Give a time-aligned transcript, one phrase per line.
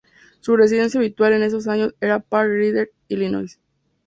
[0.39, 3.59] Su residencia habitual en esos años era Park Ridge, Illinois.